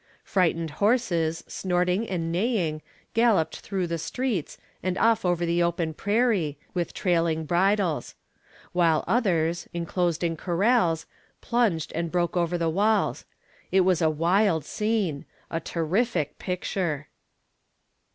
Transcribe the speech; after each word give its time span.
Frightened 0.23 0.71
horses, 0.81 1.43
snorting 1.47 2.09
and 2.09 2.31
neighing, 2.31 2.81
galloped 3.13 3.59
through 3.59 3.85
the 3.85 3.99
streets, 3.99 4.57
and 4.81 4.97
off 4.97 5.23
over 5.23 5.45
the 5.45 5.61
open 5.61 5.93
prairie, 5.93 6.57
with 6.73 6.91
trailing 6.91 7.45
bridles; 7.45 8.15
while 8.71 9.03
others, 9.05 9.67
inclosed 9.75 10.23
in 10.23 10.35
corrals, 10.35 11.05
plunged 11.39 11.91
and 11.93 12.11
broke 12.11 12.35
over 12.35 12.57
the 12.57 12.67
walls. 12.67 13.25
It 13.71 13.81
was 13.81 14.01
a 14.01 14.09
wild 14.09 14.65
scene 14.65 15.23
a 15.51 15.59
terrific 15.59 16.39
picture! 16.39 17.09